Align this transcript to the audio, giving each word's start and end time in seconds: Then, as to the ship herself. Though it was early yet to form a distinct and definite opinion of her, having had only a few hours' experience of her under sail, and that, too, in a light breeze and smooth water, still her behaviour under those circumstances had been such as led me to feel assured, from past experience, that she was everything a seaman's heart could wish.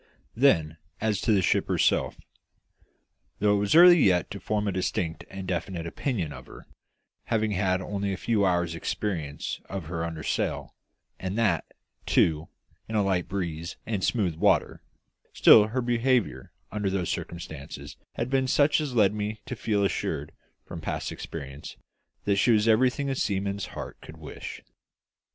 Then, 0.35 0.77
as 0.99 1.21
to 1.21 1.31
the 1.31 1.43
ship 1.43 1.67
herself. 1.67 2.17
Though 3.37 3.53
it 3.55 3.59
was 3.59 3.75
early 3.75 3.99
yet 3.99 4.31
to 4.31 4.39
form 4.39 4.67
a 4.67 4.71
distinct 4.71 5.25
and 5.29 5.47
definite 5.47 5.85
opinion 5.85 6.33
of 6.33 6.47
her, 6.47 6.65
having 7.25 7.51
had 7.51 7.81
only 7.83 8.11
a 8.11 8.17
few 8.17 8.43
hours' 8.43 8.73
experience 8.73 9.61
of 9.69 9.85
her 9.85 10.03
under 10.03 10.23
sail, 10.23 10.73
and 11.19 11.37
that, 11.37 11.71
too, 12.07 12.47
in 12.89 12.95
a 12.95 13.03
light 13.03 13.27
breeze 13.29 13.77
and 13.85 14.03
smooth 14.03 14.33
water, 14.37 14.81
still 15.33 15.67
her 15.67 15.81
behaviour 15.83 16.51
under 16.71 16.89
those 16.89 17.09
circumstances 17.11 17.95
had 18.15 18.27
been 18.31 18.47
such 18.47 18.81
as 18.81 18.95
led 18.95 19.13
me 19.13 19.39
to 19.45 19.55
feel 19.55 19.85
assured, 19.85 20.31
from 20.65 20.81
past 20.81 21.11
experience, 21.11 21.77
that 22.25 22.37
she 22.37 22.49
was 22.49 22.67
everything 22.67 23.07
a 23.07 23.13
seaman's 23.13 23.67
heart 23.77 24.01
could 24.01 24.17
wish. 24.17 24.63